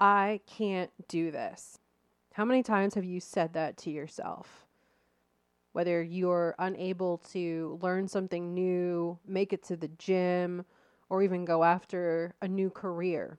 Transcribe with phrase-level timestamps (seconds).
[0.00, 1.78] I can't do this.
[2.32, 4.64] How many times have you said that to yourself?
[5.72, 10.64] Whether you're unable to learn something new, make it to the gym,
[11.10, 13.38] or even go after a new career.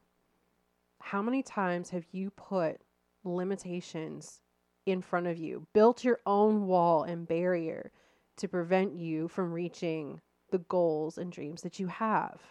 [1.00, 2.82] How many times have you put
[3.24, 4.42] limitations
[4.86, 7.92] in front of you, built your own wall and barrier
[8.38, 10.20] to prevent you from reaching
[10.52, 12.42] the goals and dreams that you have?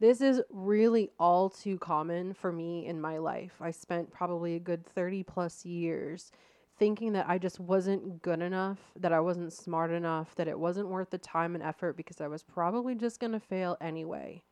[0.00, 3.52] This is really all too common for me in my life.
[3.60, 6.32] I spent probably a good 30 plus years
[6.78, 10.88] thinking that I just wasn't good enough, that I wasn't smart enough, that it wasn't
[10.88, 14.42] worth the time and effort because I was probably just going to fail anyway.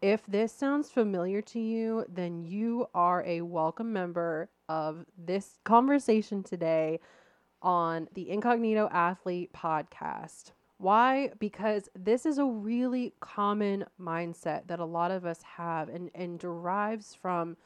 [0.00, 6.42] If this sounds familiar to you, then you are a welcome member of this conversation
[6.42, 7.00] today
[7.60, 10.52] on the Incognito Athlete podcast.
[10.78, 11.30] Why?
[11.38, 16.38] Because this is a really common mindset that a lot of us have and, and
[16.38, 17.56] derives from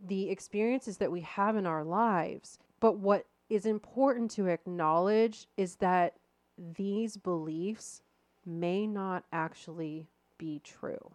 [0.00, 2.58] the experiences that we have in our lives.
[2.80, 6.14] But what is important to acknowledge is that
[6.76, 8.02] these beliefs
[8.46, 10.06] may not actually
[10.38, 11.12] be true.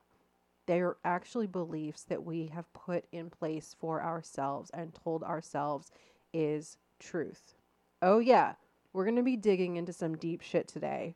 [0.65, 5.91] They are actually beliefs that we have put in place for ourselves and told ourselves
[6.33, 7.55] is truth.
[8.02, 8.53] Oh, yeah,
[8.94, 11.16] we're going to be digging into some deep shit today.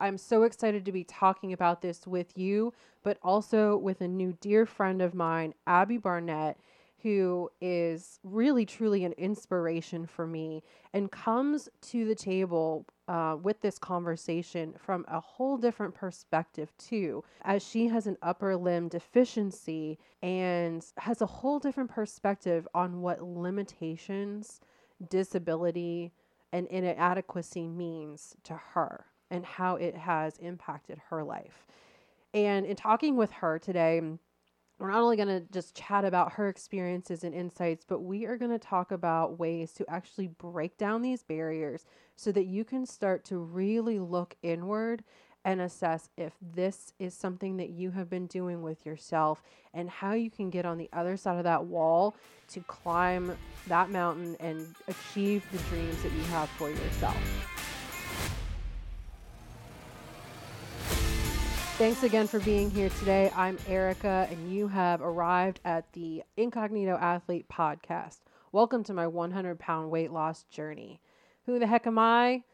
[0.00, 4.36] I'm so excited to be talking about this with you, but also with a new
[4.40, 6.58] dear friend of mine, Abby Barnett,
[7.02, 13.60] who is really truly an inspiration for me and comes to the table uh, with
[13.60, 19.98] this conversation from a whole different perspective, too, as she has an upper limb deficiency
[20.22, 24.60] and has a whole different perspective on what limitations,
[25.10, 26.10] disability,
[26.54, 31.66] and inadequacy means to her and how it has impacted her life.
[32.32, 34.00] And in talking with her today,
[34.78, 38.36] we're not only going to just chat about her experiences and insights, but we are
[38.36, 42.86] going to talk about ways to actually break down these barriers so that you can
[42.86, 45.02] start to really look inward
[45.44, 49.42] and assess if this is something that you have been doing with yourself
[49.74, 52.16] and how you can get on the other side of that wall
[52.48, 57.16] to climb that mountain and achieve the dreams that you have for yourself.
[61.76, 63.32] Thanks again for being here today.
[63.34, 68.18] I'm Erica, and you have arrived at the Incognito Athlete podcast.
[68.52, 71.00] Welcome to my 100 pound weight loss journey.
[71.46, 72.44] Who the heck am I?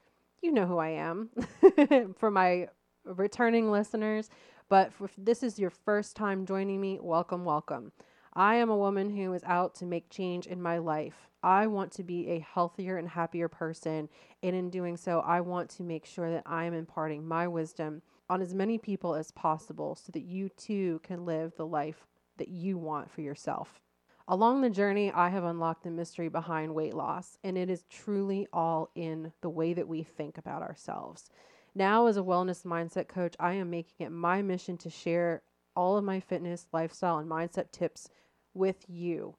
[0.41, 1.29] You know who I am
[2.19, 2.69] for my
[3.05, 4.31] returning listeners.
[4.69, 7.93] But if this is your first time joining me, welcome, welcome.
[8.35, 11.29] I am a woman who is out to make change in my life.
[11.43, 14.09] I want to be a healthier and happier person.
[14.43, 18.03] And in doing so, I want to make sure that I am imparting my wisdom
[18.29, 22.07] on as many people as possible so that you too can live the life
[22.37, 23.81] that you want for yourself.
[24.29, 28.47] Along the journey, I have unlocked the mystery behind weight loss, and it is truly
[28.53, 31.31] all in the way that we think about ourselves.
[31.75, 35.43] Now, as a wellness mindset coach, I am making it my mission to share
[35.77, 38.09] all of my fitness, lifestyle, and mindset tips
[38.55, 39.37] with you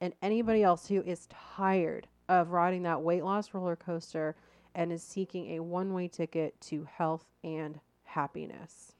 [0.00, 4.34] and anybody else who is tired of riding that weight loss roller coaster
[4.74, 8.92] and is seeking a one way ticket to health and happiness.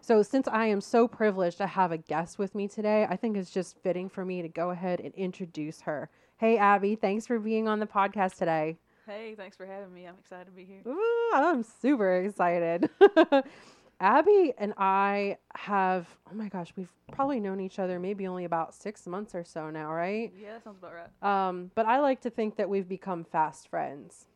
[0.00, 3.36] So, since I am so privileged to have a guest with me today, I think
[3.36, 6.10] it's just fitting for me to go ahead and introduce her.
[6.36, 8.76] Hey, Abby, thanks for being on the podcast today.
[9.06, 10.06] Hey, thanks for having me.
[10.06, 10.80] I'm excited to be here.
[10.86, 12.88] Ooh, I'm super excited.
[14.00, 18.74] Abby and I have, oh my gosh, we've probably known each other maybe only about
[18.74, 20.32] six months or so now, right?
[20.40, 21.48] Yeah, that sounds about right.
[21.48, 24.26] Um, but I like to think that we've become fast friends.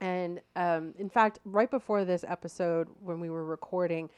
[0.00, 4.08] And um, in fact, right before this episode, when we were recording,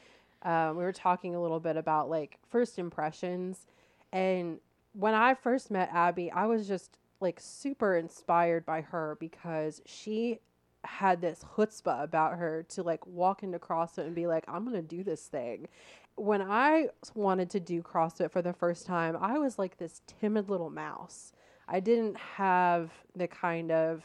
[0.43, 3.67] uh, we were talking a little bit about like first impressions.
[4.13, 4.59] And
[4.93, 10.39] when I first met Abby, I was just like super inspired by her because she
[10.83, 14.81] had this chutzpah about her to like walk into CrossFit and be like, I'm to
[14.83, 15.67] do this thing.
[16.13, 20.49] When I wanted to do CrossFit for the first time, I was like this timid
[20.49, 21.33] little mouse.
[21.67, 24.03] I didn't have the kind of,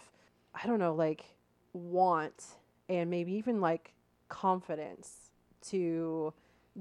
[0.54, 1.24] I don't know, like
[1.74, 2.46] want
[2.88, 3.92] and maybe even like
[4.30, 5.30] confidence
[5.68, 6.32] to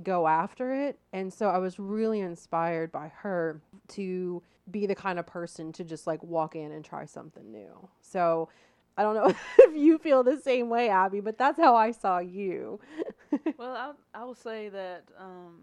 [0.01, 0.97] go after it.
[1.11, 3.59] And so I was really inspired by her
[3.89, 7.89] to be the kind of person to just like walk in and try something new.
[8.01, 8.49] So
[8.97, 12.19] I don't know if you feel the same way, Abby, but that's how I saw
[12.19, 12.79] you.
[13.57, 13.75] well,
[14.13, 15.61] I, I will say that um,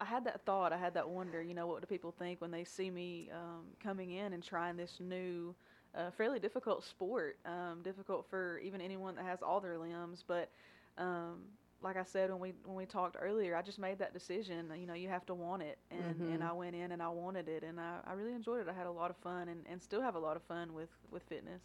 [0.00, 2.50] I had that thought, I had that wonder, you know, what do people think when
[2.50, 5.54] they see me um, coming in and trying this new
[5.94, 10.24] a fairly difficult sport, um, difficult for even anyone that has all their limbs.
[10.26, 10.50] But
[10.98, 11.40] um,
[11.82, 14.70] like I said when we when we talked earlier, I just made that decision.
[14.76, 16.34] You know, you have to want it, and Mhm.
[16.34, 18.68] and I went in and I wanted it, and I, I really enjoyed it.
[18.68, 20.90] I had a lot of fun, and, and still have a lot of fun with
[21.10, 21.62] with fitness.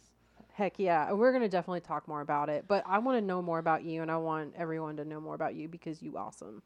[0.56, 1.12] Heck yeah.
[1.12, 2.64] We're going to definitely talk more about it.
[2.66, 5.34] But I want to know more about you and I want everyone to know more
[5.34, 6.62] about you because you awesome.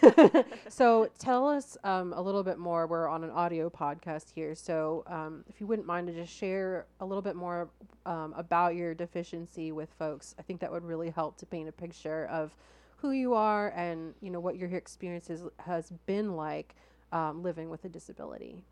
[0.68, 2.86] so tell us um, a little bit more.
[2.86, 4.54] We're on an audio podcast here.
[4.54, 7.70] So um, if you wouldn't mind to just share a little bit more
[8.04, 11.72] um, about your deficiency with folks, I think that would really help to paint a
[11.72, 12.54] picture of
[12.96, 16.74] who you are and, you know, what your experience is, has been like
[17.10, 18.62] um, living with a disability.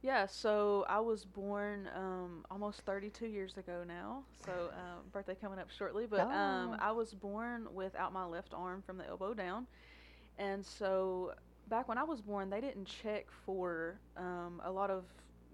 [0.00, 4.22] Yeah, so I was born um, almost 32 years ago now.
[4.44, 6.76] So um, birthday coming up shortly, but um, Oh.
[6.78, 9.66] I was born without my left arm from the elbow down,
[10.38, 11.34] and so
[11.66, 15.04] back when I was born, they didn't check for um, a lot of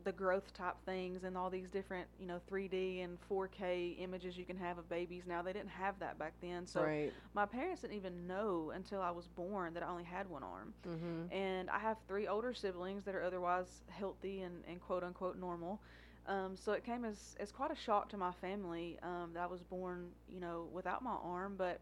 [0.04, 4.44] the growth type things and all these different, you know, 3D and 4K images you
[4.44, 5.42] can have of babies now.
[5.42, 6.66] They didn't have that back then.
[6.66, 7.12] So right.
[7.34, 10.74] my parents didn't even know until I was born that I only had one arm
[10.86, 11.32] Mm-hmm.
[11.32, 15.80] and I have three older siblings that are otherwise healthy and, and quote unquote normal.
[16.26, 19.46] Um, so it came as, as quite a shock to my family um, that I
[19.46, 21.54] was born, you know, without my arm.
[21.56, 21.80] But,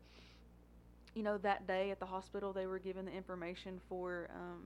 [1.15, 4.63] you know, that day at the hospital, they were given the information for um,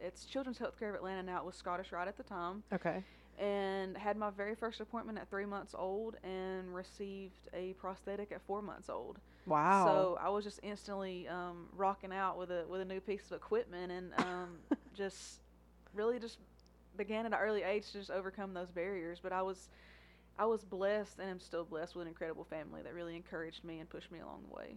[0.00, 1.38] it's Children's Healthcare of Atlanta now.
[1.38, 3.02] It was Scottish Rite at the time, Okay.
[3.38, 8.40] and had my very first appointment at three months old and received a prosthetic at
[8.42, 9.18] four months old.
[9.46, 9.86] Wow.
[9.86, 13.32] So I was just instantly um, rocking out with a with a new piece of
[13.32, 14.58] equipment and um,
[14.94, 15.40] just
[15.94, 16.38] really just
[16.96, 19.18] began at an early age to just overcome those barriers.
[19.22, 19.68] But I was
[20.38, 23.78] I was blessed and am still blessed with an incredible family that really encouraged me
[23.80, 24.76] and pushed me along the way.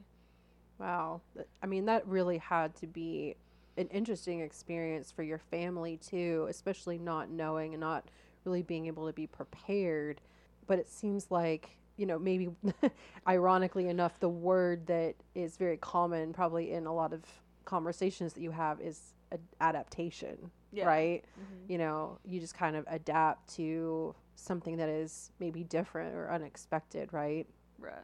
[0.79, 1.21] Wow.
[1.61, 3.35] I mean, that really had to be
[3.77, 8.05] an interesting experience for your family, too, especially not knowing and not
[8.45, 10.21] really being able to be prepared.
[10.67, 12.49] But it seems like, you know, maybe
[13.27, 17.21] ironically enough, the word that is very common probably in a lot of
[17.65, 19.13] conversations that you have is
[19.61, 20.85] adaptation, Yeah.
[20.85, 21.23] right?
[21.35, 26.31] hmm You know, you just kind of adapt to something that is maybe different or
[26.31, 27.47] unexpected, right?
[27.79, 28.03] Right.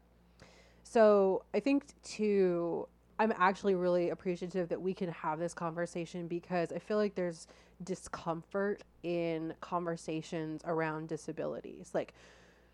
[0.84, 2.88] So I think too,
[3.20, 7.48] I'm actually really appreciative that we can have this conversation because I feel like there's
[7.84, 11.92] discomfort in conversations around disabilities.
[11.94, 12.14] Like,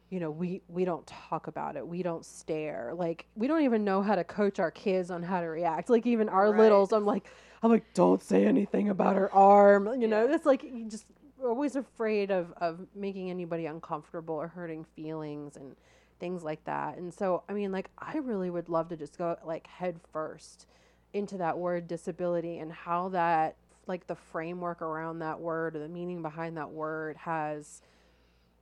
[0.09, 1.87] you know, we we don't talk about it.
[1.87, 2.93] We don't stare.
[2.95, 5.89] Like, we don't even know how to coach our kids on how to react.
[5.89, 6.51] Like even our Right.
[6.51, 7.25] littles, I'm like,
[7.63, 9.99] I'm like, don't say anything about her arm.
[9.99, 11.05] You know, it's like you just
[11.43, 15.75] always afraid of of making anybody uncomfortable or hurting feelings and
[16.19, 16.97] things like that.
[16.97, 20.67] And so, I mean, like, I really would love to just go like head first
[21.13, 23.55] into that word disability and how that,
[23.87, 27.81] like, the framework around that word or the meaning behind that word has,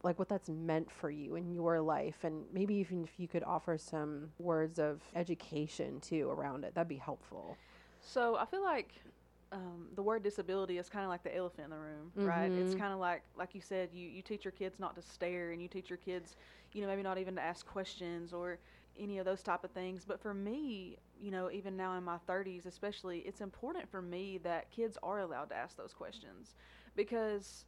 [0.03, 2.23] like, what that's meant for you in your life.
[2.23, 6.87] And maybe even if you could offer some words of education too around it, that'd
[6.87, 7.57] be helpful.
[8.01, 8.89] So I feel like
[9.53, 12.51] um, the word disability is kind of like the elephant in the room, right?
[12.55, 12.75] It's Mhm.
[12.75, 15.61] kind of like, like you said, you, you teach your kids not to stare, and
[15.61, 16.37] you teach your kids,
[16.73, 18.59] you know, maybe not even to ask questions or
[18.97, 20.05] any of those type of things.
[20.05, 24.39] But for me, you know, even now in my 30s, especially, it's important for me
[24.39, 26.55] that kids are allowed to ask those questions,
[26.95, 27.65] because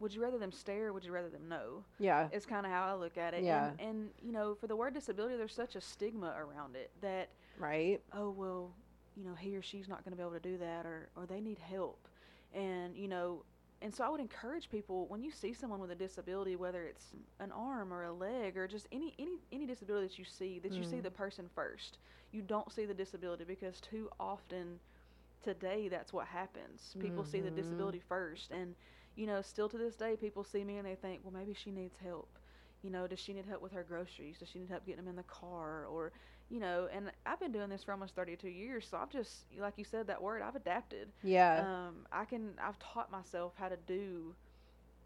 [0.00, 0.88] would you rather them stare?
[0.88, 1.84] or Would you rather them know?
[1.98, 2.30] Yeah.
[2.30, 3.44] It's kind of how I look at it.
[3.44, 3.70] Yeah.
[3.70, 7.30] And, and you know, for the word disability, there's such a stigma around it that
[7.56, 8.02] Right.
[8.12, 8.74] oh well
[9.18, 11.26] you know he or she's not going to be able to do that or or
[11.26, 12.08] they need help.
[12.54, 13.44] And you know
[13.82, 17.14] and so i would encourage people when you see someone with a disability whether it's
[17.40, 20.78] an arm or a leg or just any any any disability that you see that
[20.78, 21.02] you see Mm.
[21.02, 21.98] the person first.
[22.32, 24.80] You don't see the disability because too often
[25.42, 26.96] today that's what happens.
[26.98, 27.50] People see the Mhm.
[27.50, 28.50] disability first.
[28.50, 28.74] And
[29.16, 31.70] you know still to this day people see me and they think well maybe she
[31.70, 32.38] needs help.
[32.82, 34.38] You know does she need help with her groceries?
[34.38, 35.86] Does she need help getting them in the car?
[35.86, 36.12] Or
[36.50, 39.74] you know and i've been doing this for almost 32 years so i've just like
[39.76, 41.64] you said that word i've adapted Yeah.
[41.66, 44.34] um, i can i've taught myself how to do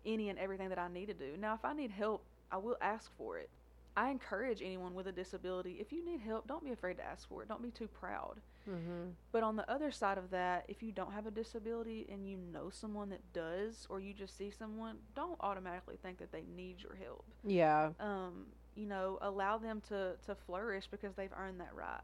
[0.06, 2.76] any and everything that i need to do now if i need help i will
[2.80, 3.50] ask for it
[3.96, 7.28] i encourage anyone with a disability if you need help don't be afraid to ask
[7.28, 9.10] for it don't be too proud mm-hmm.
[9.32, 12.36] but on the other side of that, if you don't have a disability and you
[12.52, 16.80] know someone that does, or you just see someone, don't automatically think that they need
[16.82, 17.24] your help.
[17.44, 17.90] Yeah.
[17.98, 22.00] Um, you know, allow them to, to flourish because they've earned that right.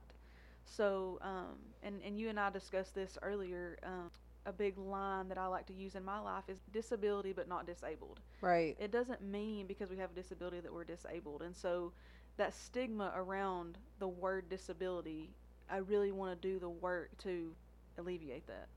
[0.64, 3.78] So, um, and, and you and I discussed this earlier.
[3.82, 4.10] Um,
[4.46, 7.66] a big line that I like to use in my life is disability but not
[7.66, 8.20] disabled.
[8.40, 8.76] Right.
[8.80, 11.42] It doesn't mean because we have a disability that we're disabled.
[11.42, 11.92] And so
[12.38, 15.28] that stigma around the word disability,
[15.70, 17.52] I really want to do the work to
[17.98, 18.68] alleviate that.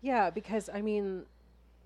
[0.00, 1.24] Yeah, because I mean,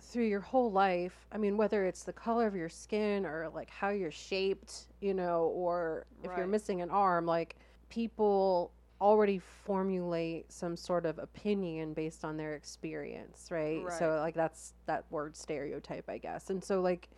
[0.04, 3.70] through your whole life, I mean, whether it's the color of your skin or like
[3.70, 7.56] how you're shaped, you know, or if you're missing an arm, like
[7.88, 13.82] people already formulate some sort of opinion based on their experience, right?
[13.98, 16.50] So like that's that word stereotype, I guess.
[16.50, 17.08] And so like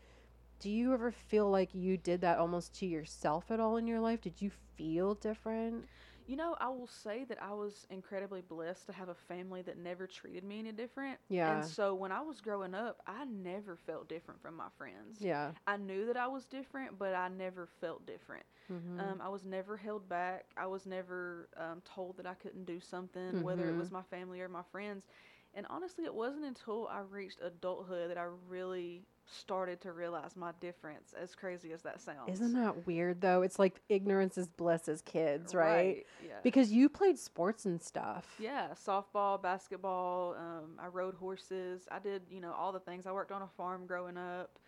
[0.59, 4.00] do you ever feel like you did that almost to yourself at all in your
[4.00, 4.23] life?
[4.23, 5.85] Did you feel different?
[6.26, 9.78] You know, I will say that I was incredibly blessed to have a family that
[9.78, 11.18] never treated me any different.
[11.28, 11.54] Yeah.
[11.54, 15.18] And so when I was growing up, I never felt different from my friends.
[15.21, 15.52] Yeah.
[15.66, 18.45] I knew that I was different, but I never felt different.
[18.73, 19.00] Mm-hmm.
[19.00, 20.47] Um, I was never held back.
[20.56, 24.40] I was never um, told that I couldn't do something, whether it was my family
[24.40, 25.06] or my friends.
[25.54, 30.52] And honestly, it wasn't until I reached adulthood that I really started to realize my
[30.61, 32.28] difference, as crazy as that sounds.
[32.28, 33.42] Isn't that weird though?
[33.42, 36.06] It's like ignorance is bliss as kids, right?
[36.25, 36.35] Yeah.
[36.42, 38.35] Because you played sports and stuff.
[38.38, 40.37] Yeah, softball, basketball.
[40.38, 41.87] Um, I rode horses.
[41.90, 43.06] I did, you know, all the things.
[43.06, 44.59] I worked on a farm growing up.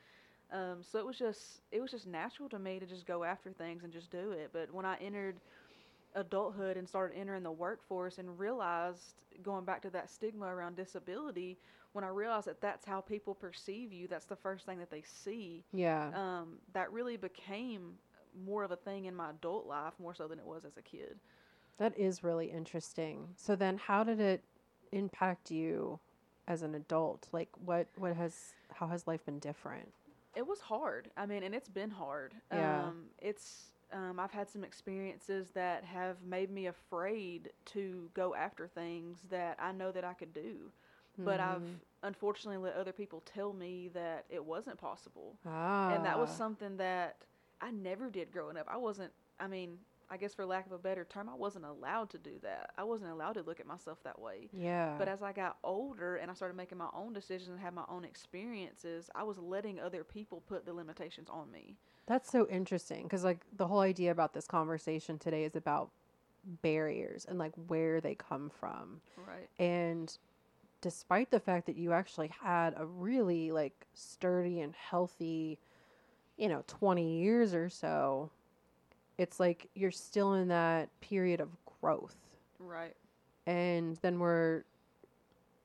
[0.51, 3.53] Um, so it was just, it was just natural to me to just go after
[3.53, 4.51] things and just do it.
[4.53, 5.37] But when I entered
[6.15, 11.59] adulthood and started entering the workforce and realized, going back to that stigma around disability,
[11.93, 15.03] when I realized that that's how people perceive you, that's the first thing that they
[15.03, 15.65] see.
[15.73, 16.11] Yeah.
[16.15, 17.95] Um, that really became
[18.45, 20.83] more of a thing in my adult life more so than it was as a
[20.83, 21.19] kid.
[21.79, 23.29] That is really interesting.
[23.37, 24.43] So then how did it
[24.93, 25.99] impact you
[26.47, 27.29] as an adult?
[27.33, 29.93] Like what what has how has life been different?
[30.39, 31.11] it was hard.
[31.17, 32.33] I mean, and it's been hard.
[32.53, 32.85] Yeah.
[32.85, 38.69] Um, it's um, I've had some experiences that have made me afraid to go after
[38.69, 40.71] things that I know that I could do,
[41.19, 41.81] but I've Mhm.
[42.03, 45.93] unfortunately let other people tell me that it wasn't possible, ah.
[45.95, 47.25] and that was something that
[47.61, 48.67] I never did growing up.
[48.69, 49.13] I wasn't.
[49.41, 49.79] I mean,
[50.11, 52.71] I guess for lack of a better term, I wasn't allowed to do that.
[52.79, 54.49] I wasn't allowed to look at myself that way.
[54.53, 54.97] Yeah.
[54.97, 57.85] But as I got older and I started making my own decisions and had my
[57.89, 61.77] own experiences, I was letting other people put the limitations on me.
[62.07, 65.91] That's so interesting because, like, the whole idea about this conversation today is about
[66.63, 69.03] barriers and like where they come from.
[69.17, 69.49] Right.
[69.59, 70.17] And
[70.81, 75.59] despite the fact that you actually had a really like sturdy and healthy,
[76.37, 78.31] you know, 20 years or so,
[79.19, 81.49] it's like you're still in that period of
[81.81, 82.17] growth.
[82.59, 82.95] Right.
[83.47, 84.65] And then we're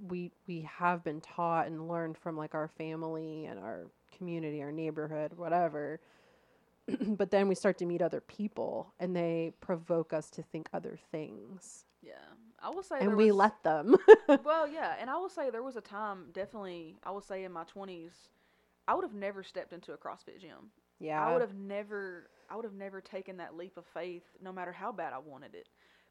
[0.09, 4.71] we we have been taught and learned from like our family and our community, our
[4.71, 5.99] neighborhood, whatever.
[7.07, 10.97] but then we start to meet other people and they provoke us to think other
[11.11, 11.85] things.
[12.01, 12.13] Yeah.
[12.63, 13.97] I will say and we was, let them.
[14.43, 17.51] well, yeah, and I will say there was a time definitely I will say in
[17.51, 18.29] my 20s
[18.87, 20.71] I would have never stepped into a CrossFit gym.
[20.99, 21.25] yeah.
[21.25, 24.71] I would have never I would have never taken that leap of faith no matter
[24.71, 25.67] how bad I wanted it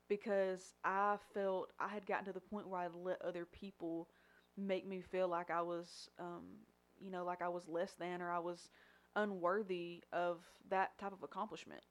[0.08, 4.08] because I felt I had gotten to the point where I let other people
[4.56, 6.42] make me feel like I was um
[7.00, 8.70] you know like I was less than or I was
[9.16, 10.40] unworthy of
[10.70, 11.82] that type of accomplishment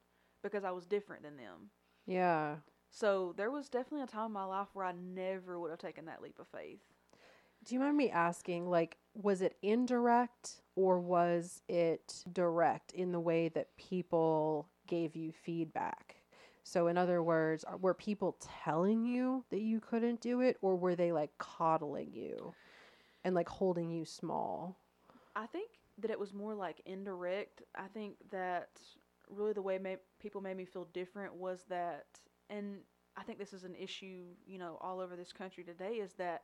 [0.44, 1.70] because I was different than them.
[2.08, 2.58] Yeah.
[2.92, 6.06] So there was definitely a time in my life where I never would have taken
[6.06, 6.82] that leap of faith.
[7.64, 13.20] Do you mind me asking, like, was it indirect or was it direct in the
[13.20, 16.18] way that people gave you feedback?
[16.64, 20.96] So, in other words, were people telling you that you couldn't do it or were
[20.96, 22.54] they like coddling you
[23.24, 24.78] and like holding you small?
[25.36, 25.70] I think
[26.00, 27.64] that it was more like indirect.
[27.76, 28.70] I think that
[29.30, 32.06] really the way ma- people made me feel different was that,
[32.52, 32.78] and
[33.18, 36.44] I think this is an issue, you know, all over this country today, is that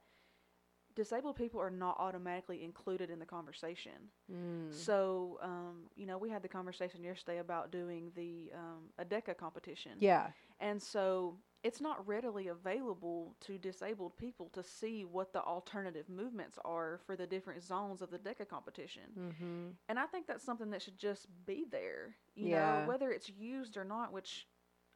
[0.96, 4.10] disabled people are not automatically included in the conversation.
[4.34, 4.74] Mm.
[4.74, 9.92] So, um, you know, we had the conversation yesterday about doing the um, ADECA competition.
[10.00, 10.28] Yeah.
[10.60, 16.58] And so it's not readily available to disabled people to see what the alternative movements
[16.66, 19.04] are for the different zones of the DECA competition.
[19.20, 19.68] Mm-hmm.
[19.90, 22.82] And I think that's something that should just be there, you Yeah.
[22.82, 24.48] know, whether it's used or not, which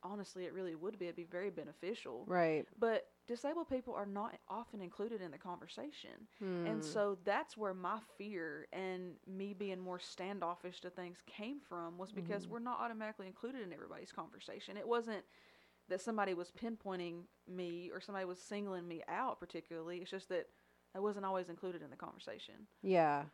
[0.04, 1.06] honestly it really would be.
[1.06, 2.26] It'd be very beneficial.
[2.28, 2.66] Right.
[2.80, 6.28] But disabled people are not often included in the conversation.
[6.66, 6.84] And Mm.
[6.84, 12.12] so that's where my fear and me being more standoffish to things came from was
[12.12, 12.50] because Mhm.
[12.50, 14.78] we're not automatically included in everybody's conversation.
[14.78, 15.26] It wasn't
[15.88, 20.02] that somebody was pinpointing me or somebody was singling me out particularly.
[20.02, 20.48] It's just that
[20.94, 22.68] I wasn't always included in the conversation.
[22.82, 23.26] Yeah,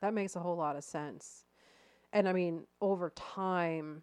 [0.00, 1.44] that makes a whole lot of sense.
[2.12, 4.02] And I mean, over time,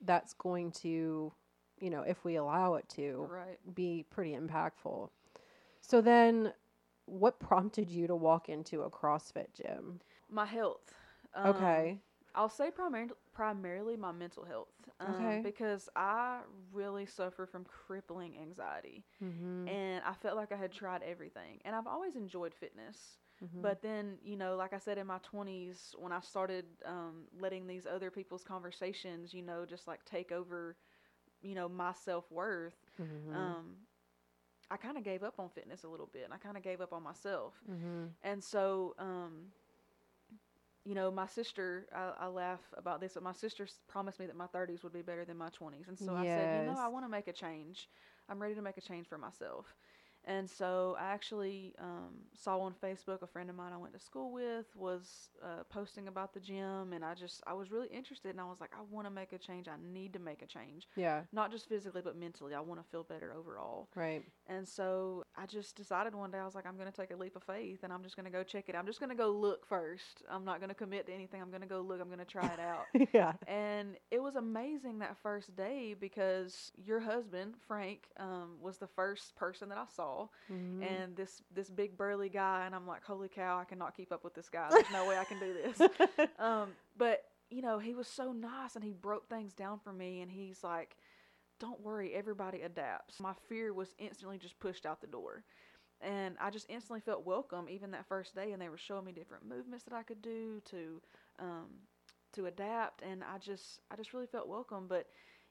[0.00, 1.32] that's going to,
[1.78, 3.74] you know, if we allow it to, Right.
[3.74, 5.10] be pretty impactful.
[5.80, 6.52] So then,
[7.06, 10.00] what prompted you to walk into a CrossFit gym?
[10.30, 10.94] My health.
[11.34, 12.00] Um, Okay.
[12.34, 14.68] I'll say primarily primarily my mental health.
[15.00, 15.40] Um, Okay.
[15.42, 16.40] Because I
[16.72, 19.04] really suffer from crippling anxiety.
[19.22, 19.68] Mm-hmm.
[19.68, 21.60] and I felt like I had tried everything.
[21.64, 23.18] And I've always enjoyed fitness.
[23.44, 23.60] Mm-hmm.
[23.62, 27.66] But then, you know, like I said in my 20s, when I started um, letting
[27.66, 30.76] these other people's conversations, you know, just like take over,
[31.42, 33.56] you know, my self worth, Mhm.
[33.56, 33.76] um,
[34.70, 36.80] I kind of gave up on fitness a little bit, and I kind of gave
[36.80, 37.62] up on myself.
[37.68, 38.14] Mhm.
[38.22, 39.52] And so, um,
[40.84, 44.36] you know, my sister, I, I laugh about this, but my sister promised me that
[44.36, 45.88] my 30s would be better than my 20s.
[45.88, 47.88] And so I said, you know, I want to make a change.
[48.28, 49.74] I'm ready to make a change for myself.
[50.26, 54.00] And so I actually um, saw on Facebook a friend of mine I went to
[54.00, 58.30] school with was uh, posting about the gym, and I just I was really interested,
[58.30, 59.68] and I was like, I want to make a change.
[59.68, 61.22] I need to make a change, Yeah.
[61.32, 62.54] not just physically but mentally.
[62.54, 63.88] I want to feel better overall.
[63.94, 64.24] Right.
[64.48, 67.16] And so I just decided one day I was like, I'm going to take a
[67.16, 68.74] leap of faith and I'm just going to go check it.
[68.76, 70.22] I'm just going to go look first.
[70.30, 71.40] I'm not going to commit to anything.
[71.42, 72.00] I'm going to go look.
[72.00, 72.86] I'm going to try it out.
[73.12, 73.32] yeah.
[73.46, 79.34] and it was amazing that first day because your husband Frank um, was the first
[79.36, 80.15] person that I saw,
[80.50, 80.82] Mhm.
[80.82, 84.24] and this this big burly guy, and I'm like, holy cow, I cannot keep up
[84.24, 84.68] with this guy.
[84.70, 85.78] There's no way I can do this.
[86.38, 90.20] Um, but you know, he was so nice and he broke things down for me
[90.20, 90.96] and he's like,
[91.60, 93.20] Don't worry, everybody adapts.
[93.20, 95.44] My fear was instantly just pushed out the door.
[96.00, 99.12] And I just instantly felt welcome even that first day and they were showing me
[99.12, 101.00] different movements that I could do to
[101.38, 101.68] um
[102.34, 104.86] to adapt and I just I just really felt welcome.
[104.88, 105.06] But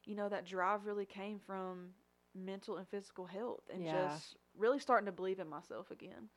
[0.06, 1.90] you know, that drive really came from
[2.36, 4.10] mental and physical health and Yeah.
[4.10, 6.30] just really starting to believe in myself again.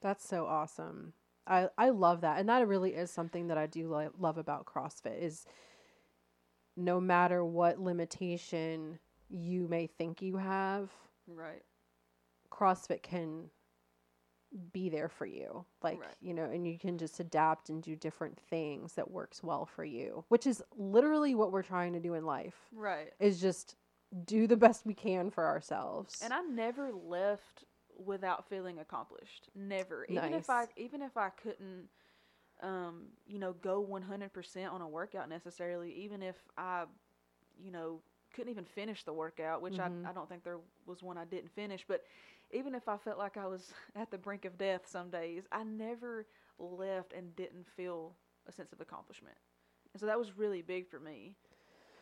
[0.00, 1.14] That's so awesome.
[1.46, 4.66] I I love that, and that really is something that I do lo- love about
[4.66, 5.44] CrossFit is
[6.76, 8.98] no matter what limitation
[9.28, 10.90] you may think you have,
[11.26, 11.64] Right.
[12.50, 13.50] CrossFit can
[14.72, 15.64] be there for you.
[15.82, 16.14] Like, Right.
[16.20, 19.84] you know, and you can just adapt and do different things that works well for
[19.84, 22.68] you, which is literally what we're trying to do in life.
[22.72, 23.12] Right.
[23.18, 23.76] Is just
[24.24, 26.22] do the best we can for ourselves.
[26.22, 27.64] And I never left
[28.04, 29.48] without feeling accomplished.
[29.54, 30.06] Never.
[30.08, 31.88] Even if I even if I couldn't
[32.62, 36.84] um, you know, go 100% on a workout necessarily, even if I
[37.62, 38.00] you know,
[38.34, 40.06] couldn't even finish the workout, which Mhm.
[40.06, 42.04] I I don't think there was one I didn't finish, but
[42.50, 45.64] even if I felt like I was at the brink of death some days, I
[45.64, 46.26] never
[46.58, 48.14] left and didn't feel
[48.46, 49.36] a sense of accomplishment.
[49.92, 51.36] And so that was really big for me.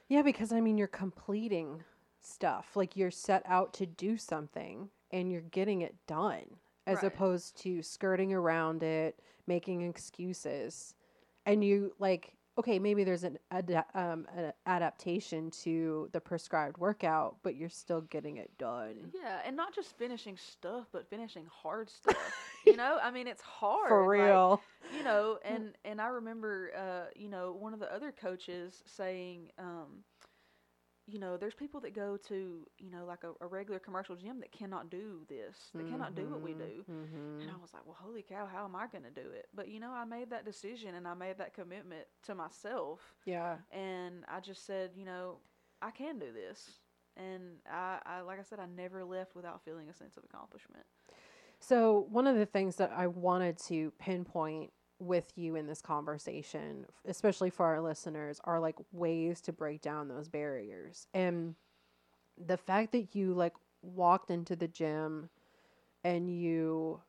[0.08, 1.84] Yeah, because I mean, you're completing
[2.22, 2.76] stuff.
[2.76, 6.44] Like you're set out to do something and you're getting it done
[6.86, 7.04] as Right.
[7.12, 10.94] opposed to skirting around it, making excuses.
[11.46, 17.36] And you like, okay, maybe there's an, ada- um, an adaptation to the prescribed workout,
[17.42, 19.10] but you're still getting it done.
[19.14, 22.16] Yeah, and not just finishing stuff, but finishing hard stuff.
[22.66, 23.88] you know, I mean, it's hard.
[23.88, 24.60] For like, real.
[24.96, 29.50] you know, and and I remember, uh, you know, one of the other coaches saying,
[29.58, 30.04] um,
[31.10, 34.40] you know, there's people that go to, you know, like a, a regular commercial gym
[34.40, 36.84] that cannot do this, that cannot do what we do.
[36.86, 39.48] hmm And I was like, well, holy cow, how am I going to do it?
[39.54, 43.56] But you know, I made that decision and I made that commitment to myself, Yeah.
[43.72, 45.38] and I just said, you know,
[45.82, 46.80] I can do this.
[47.16, 50.84] And I, I, like I said, I never left without feeling a sense of accomplishment.
[51.58, 56.86] So, one of the things that I wanted to pinpoint with you in this conversation,
[57.06, 61.06] especially for our listeners, are like ways to break down those barriers.
[61.14, 61.54] And
[62.36, 65.30] the fact that you like walked into the gym
[66.04, 67.00] and you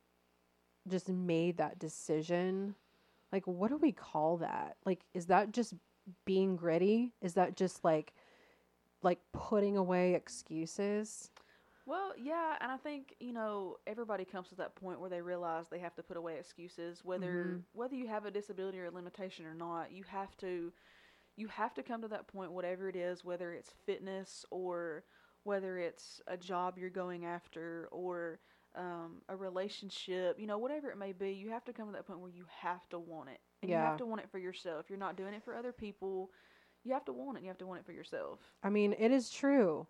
[0.87, 2.75] just made that decision,
[3.31, 4.77] like, what do we call that?
[4.85, 5.73] Like, is that just
[6.25, 7.13] being gritty?
[7.21, 8.13] Is that just like,
[9.03, 11.29] like putting away excuses?
[11.85, 15.67] Well, yeah, and I think you know everybody comes to that point where they realize
[15.69, 17.65] they have to put away excuses, whether Mhm.
[17.73, 19.91] whether you have a disability or a limitation or not.
[19.91, 20.71] You have to
[21.37, 25.05] you have to come to that point, whatever it is, whether it's fitness or
[25.43, 28.39] whether it's a job you're going after or
[28.75, 31.31] um, a relationship, you know, whatever it may be.
[31.33, 33.81] You have to come to that point where you have to want it, and you
[33.81, 34.89] have to want it for yourself.
[34.89, 36.31] You're not doing it for other people.
[36.83, 37.43] You have to want it.
[37.43, 38.39] You have to want it for yourself.
[38.63, 39.87] I mean, it is true.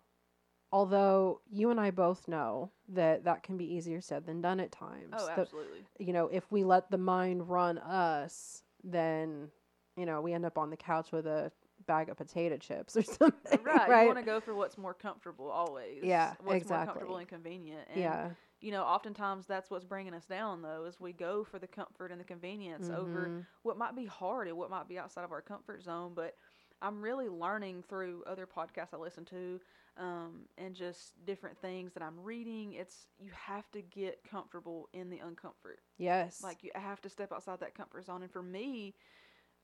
[0.72, 4.72] Although you and I both know that that can be easier said than done at
[4.72, 5.12] times.
[5.12, 5.84] Oh, The- absolutely.
[5.98, 9.50] you know, if we let the mind run us, then,
[9.96, 11.52] you know, we end up on the couch with a
[11.86, 13.60] bag of potato chips or something.
[13.62, 14.02] right, Right.
[14.02, 17.88] you want to go for what's more comfortable always Yeah, what's more comfortable and convenient
[17.90, 18.30] and yeah.
[18.60, 22.12] you know oftentimes that's what's bringing us down though is we go for the comfort
[22.12, 23.46] and the convenience over Mhm.
[23.64, 26.36] what might be hard and what might be outside of our comfort zone but
[26.80, 29.60] i'm really learning through other podcasts i listen to
[29.98, 35.10] um, and just different things that i'm reading it's you have to get comfortable in
[35.10, 36.42] the uncomfort Yes.
[36.42, 38.94] like you have to step outside that comfort zone and for me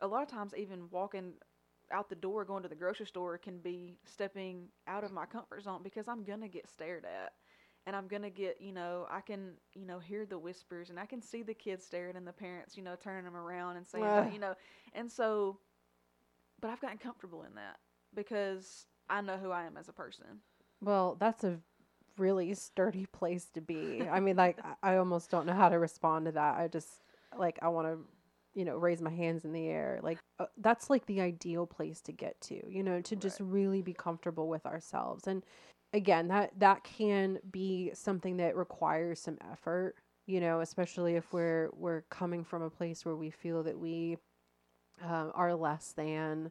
[0.00, 1.32] a lot of times even walking
[1.92, 5.62] out the door going to the grocery store can be stepping out of my comfort
[5.62, 7.32] zone because i'm gonna get stared at
[7.86, 11.06] and i'm gonna get you know i can you know hear the whispers and i
[11.06, 14.16] can see the kids staring and the parents you know turning them around and saying
[14.16, 14.30] Ugh.
[14.30, 14.54] you know
[14.94, 15.58] and so
[16.60, 17.78] but i've gotten comfortable in that
[18.14, 20.40] because i know who i am as a person
[20.80, 21.58] Well, that's a
[22.16, 24.08] really sturdy place to be.
[24.10, 26.56] I mean, like, I- almost don't know how to respond to that.
[26.58, 27.02] I just,
[27.36, 27.98] like, I want to,
[28.54, 30.00] you know, raise my hands in the air.
[30.02, 33.82] Like, uh, that's like the ideal place to get to, you know, to just really
[33.82, 35.26] be comfortable with ourselves.
[35.26, 35.44] And
[35.92, 39.94] again, that, that can be something that requires some effort,
[40.26, 44.18] you know, especially if we're, we're coming from a place where we feel that we
[45.02, 46.50] um, are less than,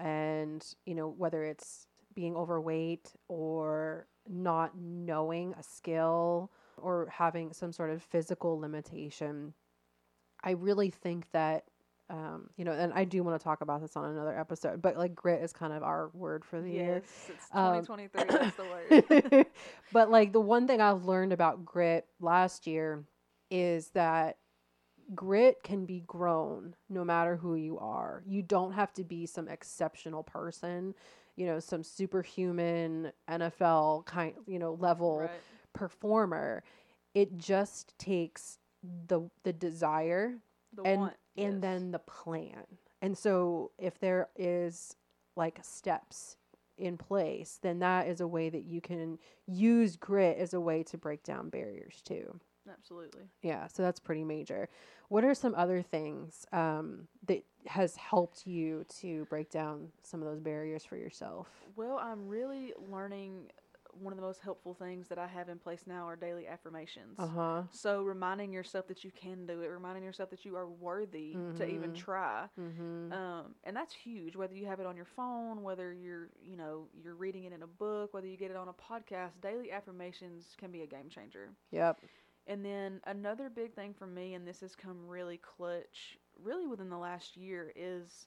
[0.00, 7.72] and, you know, whether it's being overweight or not knowing a skill or having some
[7.72, 9.52] sort of physical limitation.
[10.42, 11.64] I really think that,
[12.08, 14.96] um, you know, and I do want to talk about this on another episode, but
[14.96, 17.02] like grit is kind of our word for the year.
[17.04, 18.24] yes, it's Um, 2023.
[18.28, 19.46] that's the word.
[19.92, 23.04] but like the one thing I've learned about grit last year
[23.50, 24.38] is that
[25.14, 28.22] grit can be grown no matter who you are.
[28.26, 30.94] You don't have to be some exceptional person,
[31.36, 35.30] you know, some superhuman NFL kind, you know, level right.
[35.72, 36.62] performer.
[37.14, 38.58] It just takes
[39.08, 40.36] the the desire
[40.74, 41.16] The and want.
[41.36, 41.62] and yes.
[41.62, 42.64] then the plan.
[43.02, 44.96] And so if there is
[45.36, 46.36] like steps
[46.76, 50.82] in place, then that is a way that you can use grit as a way
[50.84, 52.40] to break down barriers too.
[52.72, 53.22] Absolutely.
[53.42, 54.68] Yeah, so that's pretty major.
[55.08, 60.26] What are some other things um, that has helped you to break down some of
[60.28, 61.48] those barriers for yourself?
[61.76, 63.50] Well, I'm really learning
[63.92, 67.16] one of the most helpful things that I have in place now are daily affirmations.
[67.18, 67.62] Uh huh.
[67.72, 71.66] So reminding yourself that you can do it, reminding yourself that you are worthy to
[71.68, 71.96] even Mhm.
[71.96, 72.48] try.
[72.58, 73.12] Mm-hmm.
[73.12, 74.36] Um, and that's huge.
[74.36, 77.62] Whether you have it on your phone, whether you're, you know, you're reading it in
[77.62, 81.08] a book, whether you get it on a podcast, daily affirmations can be a game
[81.08, 81.50] changer.
[81.72, 81.98] Yep.
[82.46, 86.88] And then another big thing for me, and this has come really clutch, really within
[86.88, 88.26] the last year, is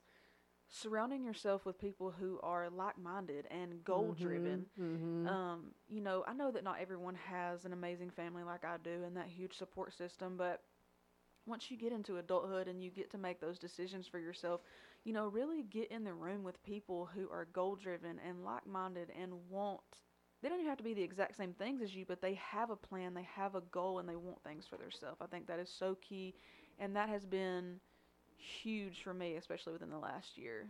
[0.69, 4.65] surrounding yourself with people who are like-minded and goal-driven.
[4.79, 5.27] Mm-hmm.
[5.27, 9.03] Um, you know, I know that not everyone has an amazing family like I do
[9.05, 10.61] and that huge support system, but
[11.45, 14.61] once you get into adulthood and you get to make those decisions for yourself,
[15.03, 18.65] you know, really get in the room with people who are goal driven and like
[18.65, 19.81] minded and want
[20.43, 22.69] they don't even have to be the exact same things as you, but they have
[22.69, 25.21] a plan, they have a goal and they want things for themselves.
[25.21, 26.35] I think that is so key
[26.79, 27.79] and that has been
[28.37, 30.67] huge for me, especially within the last year.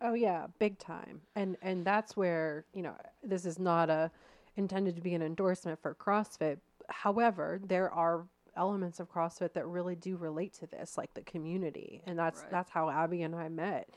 [0.00, 1.22] Oh yeah, big time.
[1.34, 4.10] And and that's where, you know, this is not a
[4.56, 6.58] intended to be an endorsement for CrossFit.
[6.88, 8.26] However, there are
[8.56, 12.02] elements of CrossFit that really do relate to this, like the community.
[12.06, 12.50] And that's Right.
[12.50, 13.88] that's how Abby and I met.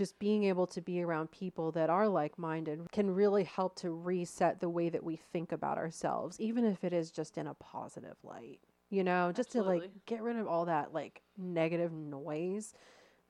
[0.00, 4.58] Just being able to be around people that are like-minded can really help to reset
[4.58, 8.16] the way that we think about ourselves, even if it is just in a positive
[8.24, 8.60] light.
[8.88, 12.72] You know, just to like get rid of all that like negative noise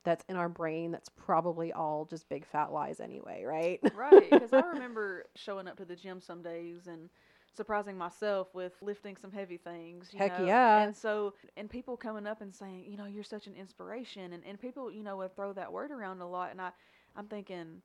[0.05, 3.81] that's in our brain that's probably all just big fat lies anyway, right?
[3.93, 7.11] right because i remember showing up to the gym some days and
[7.57, 10.47] surprising myself with lifting some heavy things you Heck know?
[10.47, 10.83] yeah.
[10.83, 14.43] and so and people coming up and saying you know you're such an inspiration and,
[14.47, 16.71] and people you know would throw that word around a lot and i
[17.17, 17.83] i'm thinking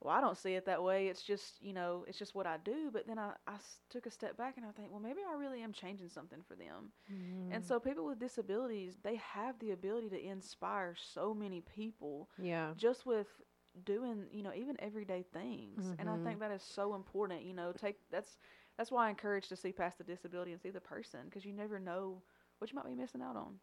[0.00, 2.56] well i don't see it that way it's just you know it's just what i
[2.64, 3.54] do but then I, I
[3.90, 6.54] took a step back and i think well maybe i really am changing something for
[6.54, 7.48] them Mm.
[7.54, 12.72] and so people with disabilities they have the ability to inspire so many people yeah.
[12.76, 13.28] just with
[13.84, 17.72] doing you know even everyday things and i think that is so important you know
[17.72, 18.36] take that's
[18.78, 21.52] that's why i encourage to see past the disability and see the person because you
[21.52, 22.22] never know
[22.60, 23.60] what you might be missing out on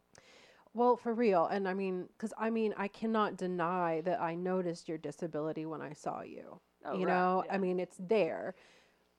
[0.73, 1.47] Well, for real.
[1.47, 5.81] And I mean, because I mean, I cannot deny that I noticed your disability when
[5.81, 6.59] I saw you.
[6.85, 7.53] oh, you right, know, yeah.
[7.53, 8.55] I mean, it's there.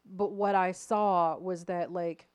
[0.05, 2.29] But what I saw was that, like,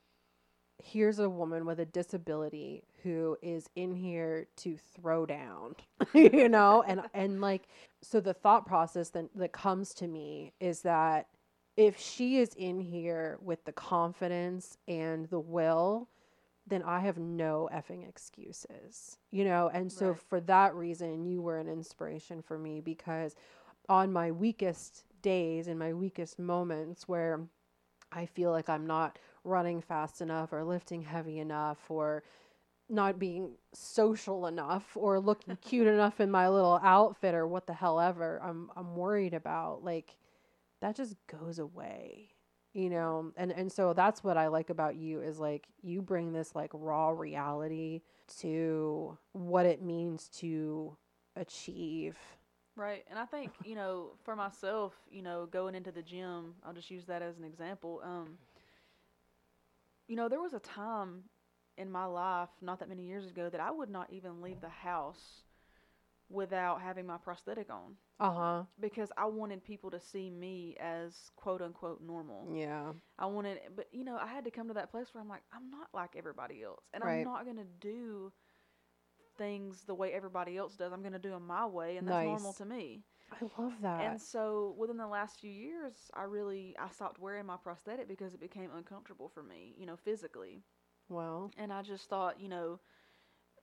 [0.84, 5.76] here's a woman with a disability who is in here to throw down,
[6.13, 6.84] you know?
[6.88, 7.67] And, and like,
[8.02, 11.28] so the thought process that, that comes to me is that
[11.77, 16.10] if she is in here with the confidence and the will,
[16.67, 19.69] then I have no effing excuses, you know?
[19.73, 20.15] And so Right.
[20.15, 23.36] for that reason, you were an inspiration for me because
[23.89, 27.41] on my weakest days and my weakest moments where
[28.12, 32.23] I feel like I'm not running fast enough or lifting heavy enough or
[32.89, 37.73] not being social enough or looking cute enough in my little outfit or what the
[37.73, 40.15] hell ever I'm I'm worried about like
[40.81, 42.29] that just goes away
[42.73, 43.31] you know?
[43.35, 46.71] And and so that's what I like about you is like you bring this like
[46.73, 48.01] raw reality
[48.39, 50.95] to what it means to
[51.35, 52.17] achieve.
[52.77, 56.73] Right and i think you know for myself you know going into the gym i'll
[56.73, 58.37] just use that as an example um
[60.07, 61.23] you know there was a time
[61.77, 64.69] in my life not that many years ago that i would not even leave the
[64.69, 65.43] house
[66.31, 68.65] without having my prosthetic on Uh huh.
[68.79, 72.51] because I wanted people to see me as quote unquote normal.
[72.51, 72.93] Yeah.
[73.19, 75.43] I wanted, but you know, I had to come to that place where I'm like,
[75.53, 77.19] I'm not like everybody else, and Right.
[77.19, 78.31] I'm not gonna do
[79.37, 80.91] things the way everybody else does.
[80.93, 83.03] I'm gonna do them my way, and that's normal to me.
[83.31, 83.99] I love that.
[83.99, 88.33] And so within the last few years, I really I stopped wearing my prosthetic because
[88.33, 90.63] it became uncomfortable for me, you know, physically.
[91.09, 92.79] well, And I just thought, you know,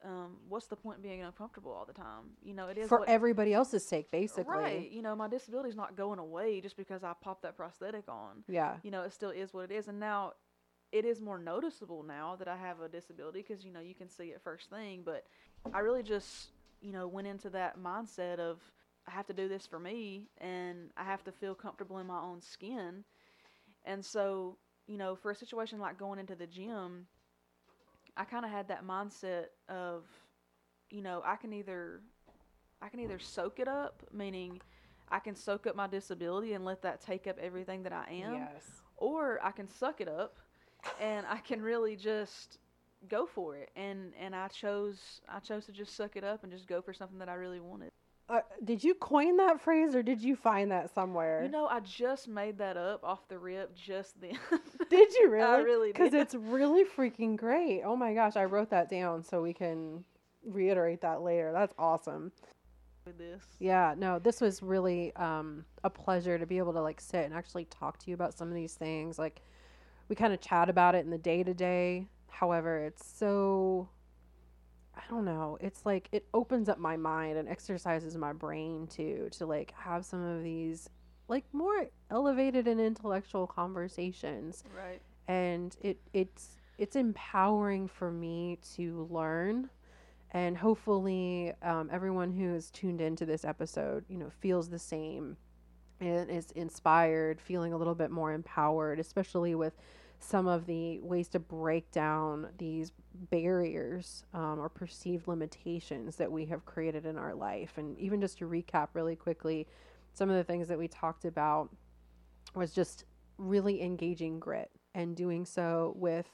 [0.03, 2.31] um, what's the point being uncomfortable all the time?
[2.41, 4.57] You know, it is for what, everybody else's sake, basically.
[4.57, 4.91] right.
[4.91, 8.43] You know, my disability is not going away just because I popped that prosthetic on.
[8.47, 8.75] Yeah.
[8.83, 9.87] You know, it still is what it is.
[9.87, 10.33] And now
[10.91, 14.09] it is more noticeable now that I have a disability because you know you can
[14.09, 15.01] see it first thing.
[15.05, 15.25] But
[15.73, 16.49] I really just
[16.81, 18.59] you know went into that mindset of
[19.07, 22.19] I have to do this for me and I have to feel comfortable in my
[22.19, 23.03] own skin.
[23.85, 24.57] And so
[24.87, 27.05] you know, for a situation like going into the gym,
[28.19, 30.03] I kind of had that mindset of
[30.91, 32.01] you know I can either
[32.81, 34.59] I can either soak it up, meaning
[35.09, 38.33] I can soak up my disability and let that take up everything that I am
[38.33, 38.81] Yes.
[38.97, 40.37] or I can suck it up
[41.01, 42.59] and I can really just
[43.07, 46.51] go for it and and I chose I chose to just suck it up and
[46.51, 47.91] just go for something that I really wanted.
[48.29, 51.41] Uh, did you coin that phrase or did you find that somewhere?
[51.43, 54.37] You know, I just made that up off the rip just then.
[54.89, 55.43] did you really?
[55.43, 57.81] I really Because it's really freaking great.
[57.83, 60.03] Oh my gosh, I wrote that down so we can
[60.45, 61.51] reiterate that later.
[61.51, 62.31] That's awesome.
[63.17, 63.43] this.
[63.57, 67.33] Yeah, no, this was really um, a pleasure to be able to like sit and
[67.33, 69.17] actually talk to you about some of these things.
[69.17, 69.41] Like,
[70.07, 72.05] we kind of chat about it in the day to day.
[72.29, 73.89] However, it's so,
[74.99, 79.29] I don't know, it's like it opens up my mind and exercises my brain too,
[79.31, 80.89] to like have some of these
[81.27, 84.63] like more elevated and intellectual conversations.
[84.75, 85.01] Right.
[85.27, 89.69] and it it's it's empowering for me to learn.
[90.31, 95.37] And hopefully um, everyone who is tuned into this episode you know feels the same.
[96.01, 99.73] And is inspired feeling a little bit more empowered especially with
[100.19, 102.91] some of the ways to break down these
[103.31, 107.73] barriers um, or perceived limitations that we have created in our life.
[107.77, 109.67] And even just to recap really quickly
[110.13, 111.69] some of the things that we talked about
[112.53, 113.05] was just
[113.37, 116.27] really engaging grit and doing so with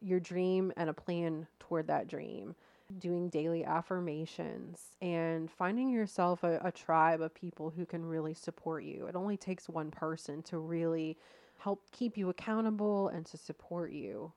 [0.00, 2.56] your dream and a plan toward that dream.
[2.98, 8.82] Doing daily affirmations and finding yourself a, a tribe of people who can really support
[8.82, 9.06] you.
[9.06, 11.16] It only takes one person to really
[11.60, 14.32] help keep you accountable and to support you.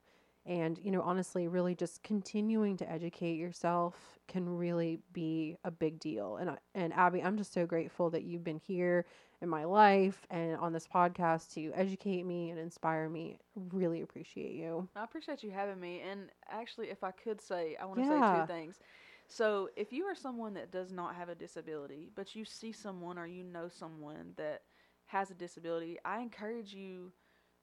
[0.45, 5.99] And you know honestly really just continuing to educate yourself can really be a big
[5.99, 6.37] deal.
[6.37, 9.05] And and Abby I'm just so grateful that you've been here
[9.41, 13.37] in my life and on this podcast to educate me and inspire me.
[13.55, 14.87] Really appreciate you.
[14.95, 16.01] I appreciate you having me.
[16.01, 18.79] And actually, if I could say, I want to say two things.
[19.27, 23.17] So, if you are someone that does not have a disability, but you see someone
[23.17, 24.61] or you know someone that
[25.07, 27.11] has a disability, I encourage you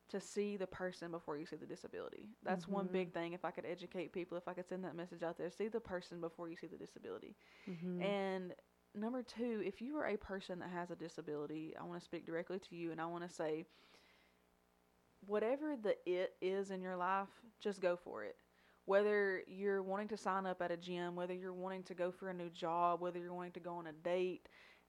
[0.08, 2.30] to see the person before you see the disability.
[2.42, 2.92] That's one Mhm.
[2.92, 3.32] big thing.
[3.32, 5.80] If I could educate people, if I could send that message out there, see the
[5.80, 7.36] person before you see the disability.
[7.66, 8.14] Mhm.
[8.20, 8.54] And
[8.94, 12.26] number two, if you are a person that has a disability, I want to speak
[12.26, 13.64] directly to you and I want to say,
[15.26, 17.28] whatever the it is in your life,
[17.60, 18.36] just go for it.
[18.86, 22.28] Whether you're wanting to sign up at a gym, whether you're wanting to go for
[22.30, 24.48] a new job, whether you're wanting to go on a date,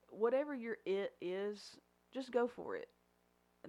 [0.09, 1.77] whatever your it is,
[2.11, 2.89] just go for it.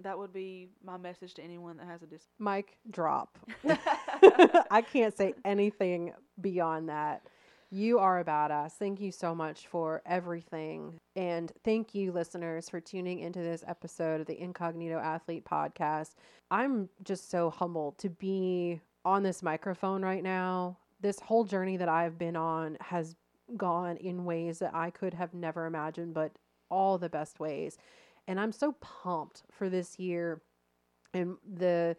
[0.01, 2.07] That would be my message to anyone that has a
[2.39, 3.37] mic drop.
[4.71, 7.21] I can't say anything beyond that.
[7.69, 8.73] You are a badass.
[8.73, 10.99] Thank you so much for everything.
[11.15, 16.11] And thank you, listeners, for tuning into this episode of the Incognito Athlete podcast.
[16.51, 20.77] I'm just so humbled to be on this microphone right now.
[21.01, 23.15] This whole journey that I've been on has
[23.57, 26.31] gone in ways that I could have never imagined, but
[26.69, 27.77] all the best ways.
[28.27, 30.41] And I'm so pumped for this year
[31.13, 31.95] and the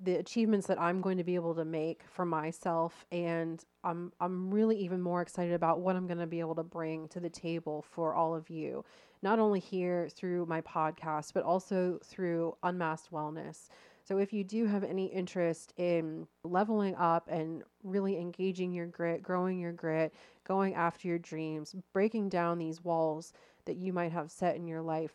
[0.00, 4.50] the achievements that I'm going to be able to make for myself and I'm I'm
[4.52, 7.30] really even more excited about what I'm going to be able to bring to the
[7.30, 8.84] table for all of you
[9.22, 13.68] not only here through my podcast but also through Unmasked Wellness.
[14.04, 19.22] So if you do have any interest in leveling up and really engaging your grit,
[19.22, 20.14] growing your grit,
[20.44, 23.34] going after your dreams, breaking down these walls
[23.66, 25.12] that you might have set in your life,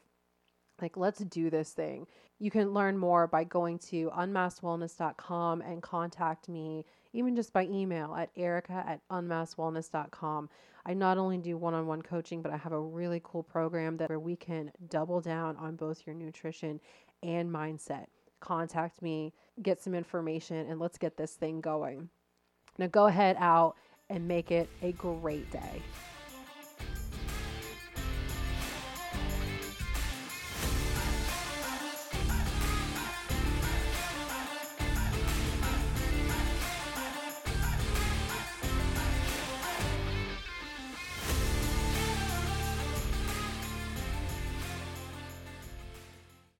[0.83, 2.05] like let's do this thing.
[2.39, 8.13] You can learn more by going to unmaskedwellness.com and contact me, even just by email
[8.15, 10.49] at erica at unmaskedwellness.com.
[10.85, 13.97] I not only do one on one coaching, but I have a really cool program
[13.97, 16.81] that where we can double down on both your nutrition
[17.23, 18.07] and mindset.
[18.41, 22.09] Contact me, get some information, and let's get this thing going.
[22.77, 23.75] Now go ahead out
[24.09, 25.81] and make it a great day.